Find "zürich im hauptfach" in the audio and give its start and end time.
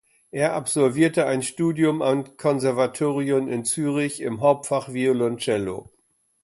3.65-4.91